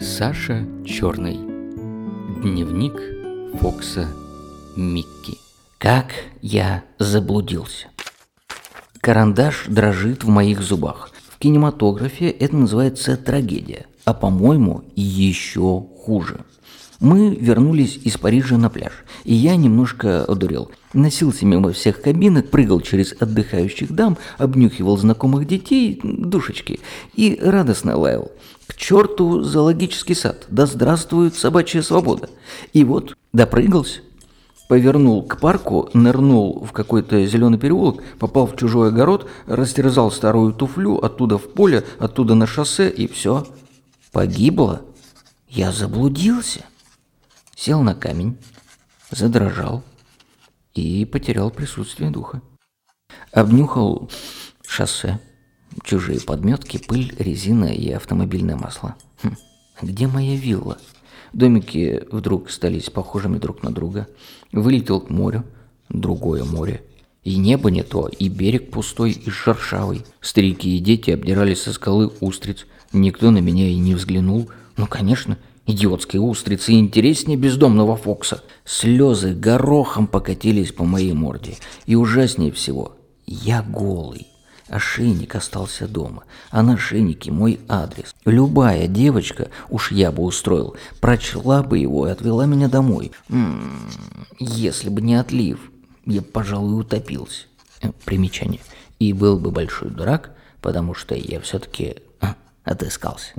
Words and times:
Саша 0.00 0.66
Черный. 0.84 1.36
Дневник 2.42 3.00
Фокса 3.60 4.08
Микки. 4.76 5.38
Как 5.78 6.12
я 6.42 6.84
заблудился. 6.98 7.88
Карандаш 9.00 9.66
дрожит 9.68 10.24
в 10.24 10.28
моих 10.28 10.62
зубах. 10.62 11.10
В 11.28 11.38
кинематографе 11.38 12.28
это 12.30 12.56
называется 12.56 13.16
трагедия, 13.16 13.86
а 14.04 14.14
по-моему 14.14 14.84
еще 14.96 15.86
хуже. 16.04 16.40
Мы 17.00 17.34
вернулись 17.34 17.98
из 18.04 18.16
Парижа 18.18 18.56
на 18.56 18.70
пляж, 18.70 18.92
и 19.24 19.34
я 19.34 19.56
немножко 19.56 20.24
одурел. 20.24 20.70
Носился 20.92 21.44
мимо 21.44 21.72
всех 21.72 22.00
кабинок, 22.00 22.50
прыгал 22.50 22.80
через 22.80 23.14
отдыхающих 23.18 23.92
дам, 23.92 24.16
обнюхивал 24.38 24.96
знакомых 24.96 25.46
детей, 25.46 26.00
душечки, 26.02 26.80
и 27.14 27.38
радостно 27.42 27.96
лаял. 27.96 28.30
К 28.66 28.76
черту 28.76 29.42
зоологический 29.42 30.14
сад, 30.14 30.46
да 30.48 30.66
здравствует 30.66 31.34
собачья 31.34 31.82
свобода. 31.82 32.30
И 32.72 32.84
вот 32.84 33.14
допрыгался, 33.32 34.00
повернул 34.68 35.22
к 35.22 35.40
парку, 35.40 35.90
нырнул 35.94 36.64
в 36.64 36.72
какой-то 36.72 37.26
зеленый 37.26 37.58
переулок, 37.58 38.02
попал 38.18 38.46
в 38.46 38.56
чужой 38.56 38.88
огород, 38.88 39.28
растерзал 39.46 40.10
старую 40.10 40.52
туфлю, 40.52 40.98
оттуда 40.98 41.38
в 41.38 41.52
поле, 41.52 41.84
оттуда 41.98 42.34
на 42.34 42.46
шоссе, 42.46 42.88
и 42.88 43.08
все. 43.08 43.46
Погибло. 44.12 44.82
Я 45.48 45.72
заблудился. 45.72 46.64
Сел 47.56 47.82
на 47.82 47.94
камень, 47.94 48.36
задрожал 49.10 49.82
и 50.74 51.04
потерял 51.04 51.50
присутствие 51.50 52.10
духа. 52.10 52.42
Обнюхал 53.32 54.10
шоссе, 54.66 55.20
чужие 55.84 56.20
подметки, 56.20 56.78
пыль, 56.78 57.14
резина 57.18 57.66
и 57.66 57.90
автомобильное 57.90 58.56
масло. 58.56 58.96
Хм, 59.22 59.36
где 59.82 60.06
моя 60.06 60.36
вилла? 60.36 60.78
Домики 61.32 62.02
вдруг 62.10 62.50
стались 62.50 62.90
похожими 62.90 63.38
друг 63.38 63.62
на 63.62 63.72
друга. 63.72 64.08
Вылетел 64.52 65.00
к 65.00 65.10
морю, 65.10 65.44
другое 65.88 66.44
море. 66.44 66.82
И 67.22 67.36
небо 67.36 67.70
не 67.70 67.82
то, 67.82 68.08
и 68.08 68.28
берег 68.28 68.70
пустой 68.70 69.12
и 69.12 69.30
шершавый. 69.30 70.04
Старики 70.20 70.76
и 70.76 70.80
дети 70.80 71.10
обдирали 71.10 71.54
со 71.54 71.72
скалы 71.72 72.12
устриц. 72.20 72.66
Никто 72.92 73.30
на 73.30 73.38
меня 73.38 73.68
и 73.68 73.76
не 73.78 73.94
взглянул. 73.94 74.50
Ну, 74.76 74.86
конечно, 74.86 75.38
идиотские 75.66 76.22
устрицы 76.22 76.72
интереснее 76.72 77.36
бездомного 77.36 77.96
Фокса. 77.96 78.42
Слезы 78.64 79.34
горохом 79.34 80.06
покатились 80.06 80.72
по 80.72 80.84
моей 80.84 81.12
морде. 81.12 81.56
И 81.86 81.94
ужаснее 81.94 82.52
всего, 82.52 82.96
я 83.26 83.62
голый. 83.62 84.28
Ошейник 84.68 85.34
остался 85.34 85.86
дома, 85.86 86.24
а 86.50 86.62
на 86.62 86.74
ошейнике 86.74 87.30
мой 87.30 87.60
адрес. 87.68 88.14
Любая 88.24 88.88
девочка, 88.88 89.50
уж 89.68 89.92
я 89.92 90.10
бы 90.10 90.22
устроил, 90.22 90.74
прочла 91.00 91.62
бы 91.62 91.78
его 91.78 92.08
и 92.08 92.10
отвела 92.10 92.46
меня 92.46 92.68
домой. 92.68 93.12
М 93.28 93.60
-м, 93.60 94.36
если 94.40 94.88
бы 94.88 95.02
не 95.02 95.16
отлив, 95.16 95.58
я, 96.06 96.22
пожалуй, 96.22 96.80
утопился. 96.80 97.46
Э, 97.82 97.90
примечание. 98.04 98.60
И 98.98 99.12
был 99.12 99.38
бы 99.38 99.50
большой 99.50 99.90
дурак, 99.90 100.30
потому 100.62 100.94
что 100.94 101.14
я 101.14 101.40
все-таки 101.40 101.96
а, 102.20 102.34
отыскался. 102.64 103.32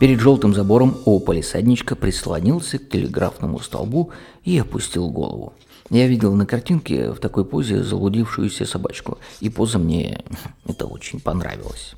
Перед 0.00 0.18
желтым 0.18 0.54
забором 0.54 0.94
полисадничка 0.94 1.94
прислонился 1.94 2.78
к 2.78 2.88
телеграфному 2.88 3.60
столбу 3.60 4.12
и 4.44 4.58
опустил 4.58 5.10
голову. 5.10 5.52
Я 5.90 6.06
видел 6.06 6.34
на 6.34 6.46
картинке 6.46 7.12
в 7.12 7.18
такой 7.18 7.44
позе 7.44 7.82
заблудившуюся 7.82 8.64
собачку, 8.64 9.18
и 9.40 9.50
поза 9.50 9.78
мне 9.78 10.24
это 10.66 10.86
очень 10.86 11.20
понравилась. 11.20 11.92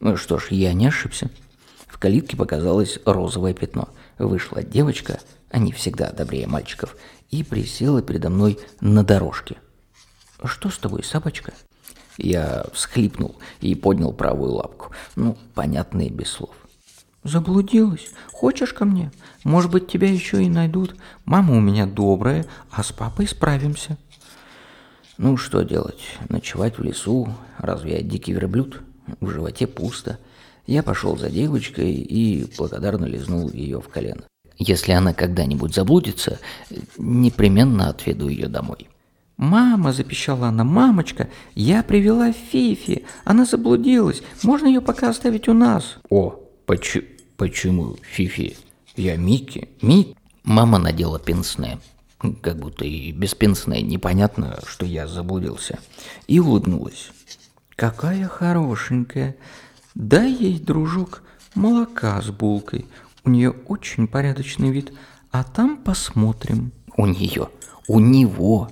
Ну 0.00 0.16
что 0.16 0.38
ж, 0.38 0.48
я 0.50 0.72
не 0.72 0.88
ошибся. 0.88 1.30
В 1.86 2.00
калитке 2.00 2.36
показалось 2.36 2.98
розовое 3.04 3.54
пятно. 3.54 3.90
Вышла 4.18 4.64
девочка, 4.64 5.20
они 5.52 5.70
всегда 5.70 6.10
добрее 6.10 6.48
мальчиков, 6.48 6.96
и 7.30 7.44
присела 7.44 8.02
передо 8.02 8.28
мной 8.28 8.58
на 8.80 9.04
дорожке. 9.04 9.56
«Что 10.42 10.68
с 10.68 10.78
тобой, 10.78 11.04
собачка?» 11.04 11.52
Я 12.16 12.66
всхлипнул 12.72 13.36
и 13.60 13.76
поднял 13.76 14.12
правую 14.12 14.54
лапку. 14.54 14.90
Ну, 15.14 15.38
понятно 15.54 16.02
и 16.02 16.10
без 16.10 16.28
слов. 16.28 16.59
Заблудилась. 17.22 18.10
Хочешь 18.32 18.72
ко 18.72 18.84
мне? 18.84 19.12
Может 19.44 19.70
быть, 19.70 19.88
тебя 19.88 20.08
еще 20.08 20.42
и 20.42 20.48
найдут. 20.48 20.96
Мама 21.24 21.54
у 21.56 21.60
меня 21.60 21.86
добрая, 21.86 22.46
а 22.70 22.82
с 22.82 22.92
папой 22.92 23.26
справимся. 23.26 23.98
Ну, 25.18 25.36
что 25.36 25.62
делать? 25.62 26.00
Ночевать 26.30 26.78
в 26.78 26.82
лесу? 26.82 27.28
Разве 27.58 27.98
я 27.98 28.02
дикий 28.02 28.32
верблюд? 28.32 28.80
В 29.20 29.28
животе 29.28 29.66
пусто. 29.66 30.18
Я 30.66 30.82
пошел 30.82 31.18
за 31.18 31.28
девочкой 31.30 31.92
и 31.92 32.50
благодарно 32.56 33.04
лизнул 33.04 33.50
ее 33.50 33.80
в 33.80 33.88
колено. 33.88 34.22
Если 34.56 34.92
она 34.92 35.12
когда-нибудь 35.12 35.74
заблудится, 35.74 36.38
непременно 36.96 37.88
отведу 37.88 38.28
ее 38.28 38.48
домой. 38.48 38.88
«Мама!»– 39.36 39.92
запищала 39.94 40.48
она. 40.48 40.64
«Мамочка, 40.64 41.30
я 41.54 41.82
привела 41.82 42.30
Фифи. 42.30 43.06
Она 43.24 43.46
заблудилась. 43.46 44.22
Можно 44.42 44.66
ее 44.66 44.82
пока 44.82 45.08
оставить 45.08 45.48
у 45.48 45.54
нас?» 45.54 45.96
«О, 46.10 46.38
Поч 46.66 46.98
почему, 47.36 47.96
Фифи? 48.02 48.56
Я 48.96 49.16
Микки. 49.16 49.68
Мик? 49.82 50.16
Мама 50.44 50.78
надела 50.78 51.18
пенсне. 51.18 51.78
Как 52.42 52.58
будто 52.58 52.84
и 52.84 53.12
без 53.12 53.34
пенсне 53.34 53.82
непонятно, 53.82 54.58
что 54.66 54.84
я 54.84 55.06
заблудился. 55.06 55.78
И 56.26 56.38
улыбнулась. 56.38 57.10
Какая 57.76 58.28
хорошенькая. 58.28 59.36
Дай 59.94 60.30
ей, 60.30 60.58
дружок, 60.58 61.22
молока 61.54 62.20
с 62.20 62.28
булкой. 62.28 62.86
У 63.24 63.30
нее 63.30 63.50
очень 63.50 64.06
порядочный 64.06 64.70
вид. 64.70 64.92
А 65.30 65.44
там 65.44 65.78
посмотрим. 65.78 66.72
У 66.96 67.06
нее. 67.06 67.48
У 67.88 68.00
него. 68.00 68.70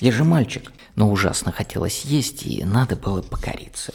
Я 0.00 0.12
же 0.12 0.24
мальчик, 0.24 0.72
но 0.96 1.10
ужасно 1.10 1.50
хотелось 1.50 2.04
есть, 2.04 2.44
и 2.46 2.62
надо 2.64 2.96
было 2.96 3.22
покориться. 3.22 3.94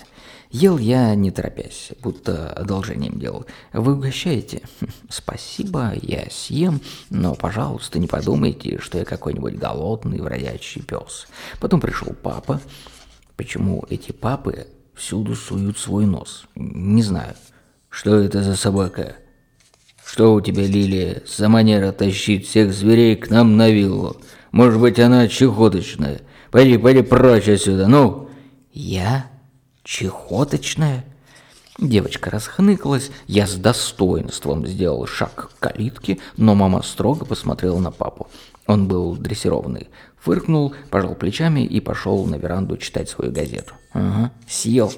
Ел 0.52 0.80
я 0.80 1.14
не 1.14 1.30
торопясь, 1.30 1.92
будто 2.02 2.52
одолжением 2.52 3.20
делал. 3.20 3.46
Вы 3.72 3.94
угощаете? 3.94 4.64
Спасибо, 5.10 5.94
я 6.02 6.26
съем, 6.32 6.82
но, 7.12 7.36
пожалуйста, 7.36 8.00
не 8.00 8.08
подумайте, 8.08 8.80
что 8.80 8.98
я 8.98 9.06
какой-нибудь 9.06 9.56
голодный 9.56 10.20
бродячий 10.20 10.82
пес. 10.82 11.28
Потом 11.60 11.80
пришел 11.80 12.16
папа. 12.24 12.60
Почему 13.38 13.86
эти 13.90 14.12
папы 14.12 14.66
всюду 14.96 15.36
суют 15.36 15.78
свой 15.78 16.08
нос? 16.08 16.46
Не 16.56 17.04
знаю. 17.04 17.36
Что 17.90 18.16
это 18.16 18.42
за 18.42 18.56
собака? 18.56 19.18
Что 20.04 20.34
у 20.34 20.42
тебя, 20.42 20.66
Лилия, 20.66 21.22
за 21.28 21.48
манера 21.48 21.92
тащить 21.92 22.48
всех 22.48 22.74
зверей 22.74 23.16
к 23.16 23.30
нам 23.30 23.56
на 23.56 23.70
виллу? 23.70 24.18
Может 24.52 24.82
быть, 24.82 25.00
она 25.00 25.28
чехоточная? 25.28 26.22
Пойди, 26.50 26.80
пойди 26.80 27.04
прочь 27.04 27.48
отсюда, 27.48 27.88
ну!» 27.88 28.30
«Я?» 28.72 29.39
Чехоточная. 29.84 31.06
Девочка 31.78 32.30
расхныкалась, 32.30 33.10
я 33.28 33.48
с 33.48 33.56
достоинством 33.56 34.68
сделал 34.68 35.08
шаг 35.08 35.52
к 35.52 35.60
калитке, 35.60 36.20
но 36.36 36.54
мама 36.54 36.82
строго 36.82 37.26
посмотрела 37.26 37.80
на 37.80 37.92
папу. 37.92 38.28
Он 38.68 38.88
был 38.88 39.16
дрессированный, 39.16 39.88
фыркнул, 40.20 40.74
пожал 40.90 41.16
плечами 41.16 41.62
и 41.62 41.80
пошел 41.80 42.26
на 42.26 42.36
веранду 42.36 42.78
читать 42.78 43.10
свою 43.10 43.32
газету. 43.32 43.74
Ага, 43.94 44.32
съел. 44.48 44.92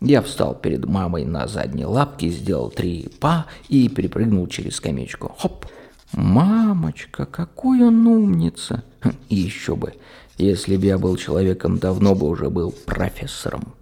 Я 0.00 0.20
встал 0.20 0.56
перед 0.56 0.84
мамой 0.84 1.24
на 1.24 1.46
задние 1.46 1.86
лапки, 1.86 2.28
сделал 2.28 2.70
три 2.70 3.08
па 3.20 3.46
и 3.68 3.88
перепрыгнул 3.88 4.48
через 4.48 4.76
скамеечку. 4.76 5.34
Хоп! 5.38 5.66
Мамочка, 6.12 7.24
какой 7.24 7.82
он 7.84 8.06
умница! 8.06 8.82
Хм, 9.02 9.12
и 9.28 9.36
еще 9.36 9.76
бы, 9.76 9.94
если 10.36 10.76
бы 10.76 10.86
я 10.86 10.98
был 10.98 11.16
человеком, 11.16 11.78
давно 11.78 12.16
бы 12.16 12.28
уже 12.28 12.50
был 12.50 12.72
профессором. 12.72 13.74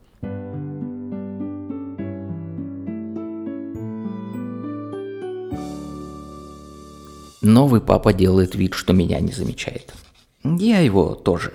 Новый 7.51 7.81
папа 7.81 8.13
делает 8.13 8.55
вид, 8.55 8.75
что 8.75 8.93
меня 8.93 9.19
не 9.19 9.33
замечает. 9.33 9.93
Я 10.45 10.79
его 10.79 11.17
тоже. 11.17 11.53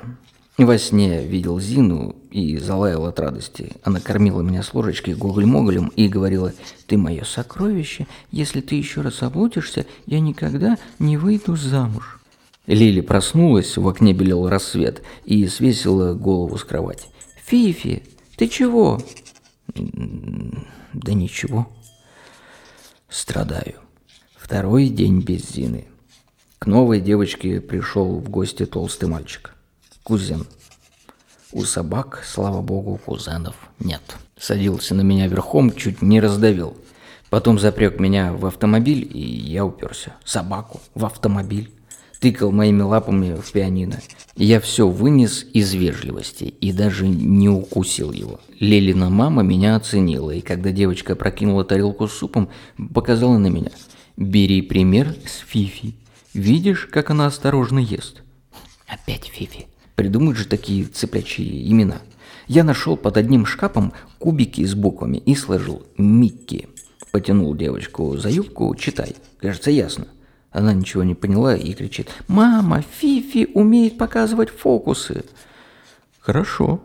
Во 0.57 0.77
сне 0.77 1.25
видел 1.25 1.59
Зину 1.59 2.15
и 2.31 2.57
залаял 2.57 3.05
от 3.05 3.19
радости. 3.19 3.71
Она 3.83 4.01
кормила 4.01 4.41
меня 4.41 4.61
с 4.61 4.73
ложечки 4.73 5.11
гоголь-моголем 5.11 5.93
и 5.95 6.09
говорила, 6.09 6.53
«Ты 6.87 6.97
мое 6.97 7.23
сокровище, 7.23 8.07
если 8.31 8.59
ты 8.59 8.75
еще 8.75 9.01
раз 9.01 9.23
облудишься, 9.23 9.85
я 10.05 10.19
никогда 10.19 10.77
не 10.99 11.15
выйду 11.17 11.55
замуж». 11.55 12.19
Лили 12.67 12.99
проснулась, 13.01 13.77
в 13.77 13.87
окне 13.87 14.11
белел 14.11 14.49
рассвет 14.49 15.01
и 15.23 15.47
свесила 15.47 16.13
голову 16.13 16.57
с 16.57 16.63
кровати. 16.65 17.07
«Фифи, 17.45 18.03
ты 18.35 18.49
чего?» 18.49 19.01
«Да 19.75 21.13
ничего. 21.13 21.67
Страдаю». 23.07 23.84
Второй 24.45 24.89
день 24.89 25.21
без 25.21 25.49
Зины. 25.53 25.85
К 26.59 26.67
новой 26.67 27.01
девочке 27.01 27.59
пришел 27.59 28.19
в 28.19 28.29
гости 28.29 28.67
толстый 28.67 29.09
мальчик. 29.09 29.55
Кузен. 30.03 30.45
У 31.51 31.63
собак, 31.63 32.21
слава 32.23 32.61
богу, 32.61 32.99
кузенов 33.03 33.55
нет. 33.79 34.03
Садился 34.37 34.93
на 34.93 35.01
меня 35.01 35.25
верхом, 35.25 35.73
чуть 35.75 36.03
не 36.03 36.19
раздавил. 36.19 36.77
Потом 37.31 37.57
запрек 37.57 37.99
меня 37.99 38.33
в 38.33 38.45
автомобиль, 38.45 39.09
и 39.11 39.19
я 39.19 39.65
уперся. 39.65 40.15
Собаку 40.23 40.79
в 40.93 41.05
автомобиль. 41.05 41.71
Тыкал 42.19 42.51
моими 42.51 42.83
лапами 42.83 43.33
в 43.33 43.51
пианино. 43.51 43.99
Я 44.35 44.59
все 44.59 44.87
вынес 44.87 45.43
из 45.53 45.73
вежливости 45.73 46.43
и 46.43 46.71
даже 46.71 47.07
не 47.07 47.49
укусил 47.49 48.11
его. 48.11 48.39
Лелина 48.59 49.09
мама 49.09 49.41
меня 49.41 49.75
оценила, 49.75 50.29
и 50.29 50.41
когда 50.41 50.69
девочка 50.71 51.15
прокинула 51.15 51.65
тарелку 51.65 52.07
с 52.07 52.13
супом, 52.13 52.49
показала 52.93 53.39
на 53.39 53.47
меня. 53.47 53.71
«Бери 54.17 54.61
пример 54.61 55.15
с 55.25 55.39
Фифи. 55.47 55.95
Видишь, 56.33 56.87
как 56.91 57.09
она 57.09 57.25
осторожно 57.25 57.79
ест?» 57.79 58.23
Опять 58.87 59.25
Фифи. 59.25 59.67
Придумают 59.95 60.37
же 60.37 60.45
такие 60.45 60.85
цыплячьи 60.85 61.69
имена. 61.71 62.01
Я 62.47 62.63
нашел 62.63 62.95
под 62.95 63.17
одним 63.17 63.45
шкафом 63.45 63.93
кубики 64.19 64.63
с 64.63 64.75
буквами 64.75 65.17
и 65.17 65.35
сложил 65.35 65.83
«Микки». 65.97 66.69
Потянул 67.11 67.55
девочку 67.55 68.17
за 68.17 68.29
юбку, 68.29 68.75
читай. 68.75 69.15
Кажется, 69.39 69.71
ясно. 69.71 70.07
Она 70.51 70.73
ничего 70.73 71.03
не 71.03 71.15
поняла 71.15 71.55
и 71.55 71.73
кричит 71.73 72.09
«Мама, 72.27 72.81
Фифи 72.81 73.49
умеет 73.53 73.97
показывать 73.97 74.49
фокусы». 74.49 75.25
«Хорошо, 76.19 76.81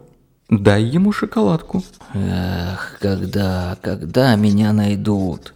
дай 0.49 0.83
ему 0.83 1.13
шоколадку». 1.13 1.85
Эх, 2.15 2.99
когда, 3.01 3.79
когда 3.81 4.35
меня 4.37 4.73
найдут? 4.73 5.55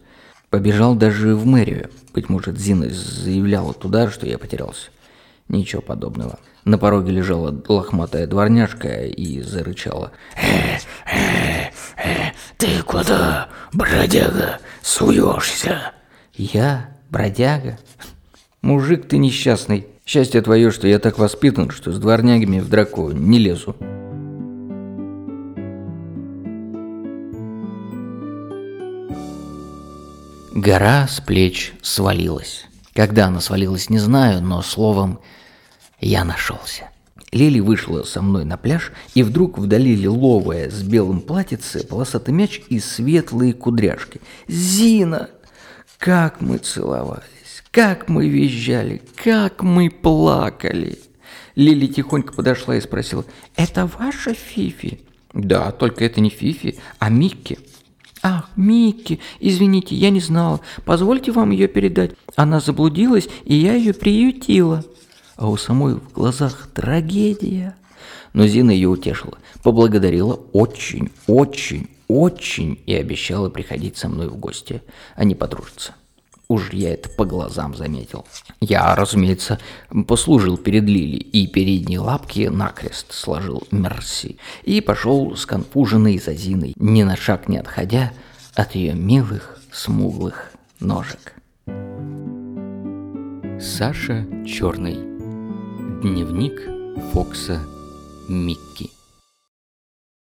Побежал 0.54 0.94
даже 0.94 1.34
в 1.34 1.44
мэрию. 1.46 1.90
Быть 2.14 2.28
может, 2.28 2.60
Зина 2.60 2.88
заявляла 2.88 3.74
туда, 3.74 4.08
что 4.08 4.24
я 4.24 4.38
потерялся. 4.38 4.90
Ничего 5.48 5.82
подобного. 5.82 6.38
На 6.64 6.78
пороге 6.78 7.10
лежала 7.10 7.52
лохматая 7.66 8.28
дворняжка 8.28 9.04
и 9.04 9.40
зарычала. 9.42 10.12
«Э, 10.36 10.76
э, 11.12 11.70
э, 11.96 12.30
«Ты 12.56 12.84
куда, 12.86 13.48
бродяга, 13.72 14.60
суешься?» 14.80 15.90
«Я? 16.34 16.88
Бродяга? 17.10 17.76
Мужик 18.62 19.08
ты 19.08 19.18
несчастный. 19.18 19.88
Счастье 20.06 20.40
твое, 20.40 20.70
что 20.70 20.86
я 20.86 21.00
так 21.00 21.18
воспитан, 21.18 21.70
что 21.70 21.90
с 21.90 21.98
дворнягами 21.98 22.60
в 22.60 22.68
драку 22.68 23.10
не 23.10 23.40
лезу». 23.40 23.74
Гора 30.54 31.08
с 31.08 31.20
плеч 31.20 31.72
свалилась. 31.82 32.66
Когда 32.92 33.26
она 33.26 33.40
свалилась, 33.40 33.90
не 33.90 33.98
знаю, 33.98 34.40
но 34.40 34.62
словом 34.62 35.18
я 35.98 36.24
нашелся. 36.24 36.90
Лили 37.32 37.58
вышла 37.58 38.04
со 38.04 38.22
мной 38.22 38.44
на 38.44 38.56
пляж, 38.56 38.92
и 39.16 39.24
вдруг 39.24 39.58
вдали 39.58 39.96
лиловая 39.96 40.70
с 40.70 40.84
белым 40.84 41.22
платьице, 41.22 41.84
полосатый 41.84 42.32
мяч 42.32 42.62
и 42.68 42.78
светлые 42.78 43.52
кудряшки. 43.52 44.20
«Зина! 44.46 45.28
Как 45.98 46.40
мы 46.40 46.58
целовались! 46.58 47.64
Как 47.72 48.08
мы 48.08 48.28
визжали! 48.28 49.02
Как 49.16 49.64
мы 49.64 49.90
плакали!» 49.90 51.00
Лили 51.56 51.88
тихонько 51.88 52.32
подошла 52.32 52.76
и 52.76 52.80
спросила, 52.80 53.24
«Это 53.56 53.86
ваша 53.86 54.34
Фифи?» 54.34 55.00
«Да, 55.32 55.72
только 55.72 56.04
это 56.04 56.20
не 56.20 56.30
Фифи, 56.30 56.78
а 57.00 57.08
Микки». 57.08 57.58
«Ах, 58.26 58.48
Микки, 58.56 59.20
извините, 59.38 59.94
я 59.94 60.08
не 60.08 60.20
знала. 60.20 60.60
Позвольте 60.86 61.30
вам 61.30 61.50
ее 61.50 61.68
передать. 61.68 62.12
Она 62.36 62.58
заблудилась, 62.58 63.28
и 63.44 63.54
я 63.54 63.74
ее 63.74 63.92
приютила». 63.92 64.82
А 65.36 65.46
у 65.46 65.58
самой 65.58 65.96
в 65.96 66.10
глазах 66.10 66.70
трагедия. 66.72 67.76
Но 68.32 68.46
Зина 68.46 68.70
ее 68.70 68.88
утешила, 68.88 69.36
поблагодарила 69.62 70.40
очень, 70.54 71.10
очень, 71.26 71.90
очень 72.08 72.80
и 72.86 72.94
обещала 72.94 73.50
приходить 73.50 73.98
со 73.98 74.08
мной 74.08 74.28
в 74.28 74.36
гости, 74.36 74.80
а 75.16 75.24
не 75.24 75.34
подружиться. 75.34 75.94
Уж 76.48 76.72
я 76.72 76.92
это 76.92 77.08
по 77.08 77.24
глазам 77.24 77.74
заметил. 77.74 78.26
Я, 78.60 78.94
разумеется, 78.94 79.58
послужил 80.06 80.58
перед 80.58 80.84
Лили 80.84 81.16
и 81.16 81.46
передние 81.46 82.00
лапки 82.00 82.48
накрест 82.48 83.12
сложил 83.12 83.62
«мерси» 83.70 84.38
и 84.62 84.80
пошел 84.80 85.36
с 85.36 85.46
конфуженной 85.46 86.18
за 86.18 86.34
Зиной, 86.34 86.74
ни 86.76 87.02
на 87.02 87.16
шаг 87.16 87.48
не 87.48 87.58
отходя 87.58 88.12
от 88.54 88.74
ее 88.74 88.94
милых 88.94 89.58
смуглых 89.72 90.52
ножек. 90.80 91.34
Саша 93.60 94.26
Черный. 94.46 94.96
Дневник 96.02 96.60
Фокса 97.12 97.60
Микки. 98.28 98.90